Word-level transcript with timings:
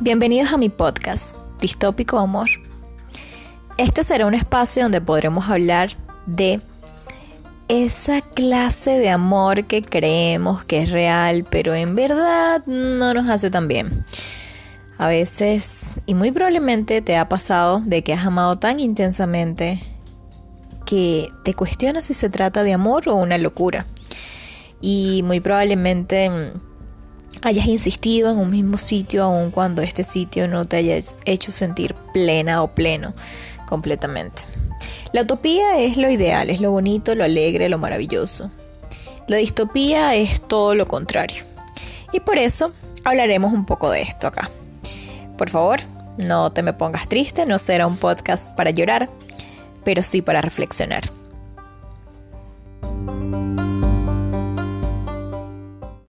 Bienvenidos 0.00 0.52
a 0.52 0.56
mi 0.56 0.70
podcast, 0.70 1.36
Distópico 1.60 2.18
Amor. 2.18 2.48
Este 3.78 4.02
será 4.02 4.26
un 4.26 4.34
espacio 4.34 4.82
donde 4.82 5.00
podremos 5.00 5.48
hablar 5.48 5.90
de 6.26 6.60
esa 7.68 8.20
clase 8.20 8.98
de 8.98 9.10
amor 9.10 9.66
que 9.66 9.82
creemos 9.82 10.64
que 10.64 10.82
es 10.82 10.90
real, 10.90 11.46
pero 11.48 11.74
en 11.74 11.94
verdad 11.94 12.66
no 12.66 13.14
nos 13.14 13.28
hace 13.28 13.50
tan 13.50 13.68
bien. 13.68 14.04
A 14.98 15.06
veces, 15.06 15.84
y 16.06 16.14
muy 16.14 16.32
probablemente 16.32 17.00
te 17.00 17.16
ha 17.16 17.28
pasado 17.28 17.80
de 17.84 18.02
que 18.02 18.14
has 18.14 18.26
amado 18.26 18.56
tan 18.56 18.80
intensamente 18.80 19.80
que 20.86 21.30
te 21.44 21.54
cuestionas 21.54 22.06
si 22.06 22.14
se 22.14 22.28
trata 22.30 22.64
de 22.64 22.72
amor 22.72 23.08
o 23.08 23.14
una 23.14 23.38
locura. 23.38 23.86
Y 24.80 25.22
muy 25.22 25.38
probablemente 25.38 26.52
hayas 27.42 27.66
insistido 27.66 28.30
en 28.30 28.38
un 28.38 28.50
mismo 28.50 28.78
sitio 28.78 29.24
aun 29.24 29.50
cuando 29.50 29.82
este 29.82 30.04
sitio 30.04 30.48
no 30.48 30.64
te 30.64 30.76
haya 30.76 30.96
hecho 31.24 31.52
sentir 31.52 31.94
plena 32.12 32.62
o 32.62 32.74
pleno 32.74 33.14
completamente. 33.68 34.42
La 35.12 35.22
utopía 35.22 35.80
es 35.80 35.96
lo 35.96 36.10
ideal, 36.10 36.50
es 36.50 36.60
lo 36.60 36.70
bonito, 36.70 37.14
lo 37.14 37.24
alegre, 37.24 37.68
lo 37.68 37.78
maravilloso. 37.78 38.50
La 39.26 39.36
distopía 39.36 40.14
es 40.14 40.40
todo 40.40 40.74
lo 40.74 40.86
contrario. 40.86 41.44
Y 42.12 42.20
por 42.20 42.38
eso 42.38 42.72
hablaremos 43.04 43.52
un 43.52 43.64
poco 43.64 43.90
de 43.90 44.02
esto 44.02 44.26
acá. 44.26 44.50
Por 45.38 45.50
favor, 45.50 45.80
no 46.16 46.52
te 46.52 46.62
me 46.62 46.72
pongas 46.72 47.08
triste, 47.08 47.46
no 47.46 47.58
será 47.58 47.86
un 47.86 47.96
podcast 47.96 48.54
para 48.54 48.70
llorar, 48.70 49.08
pero 49.84 50.02
sí 50.02 50.22
para 50.22 50.40
reflexionar. 50.40 51.02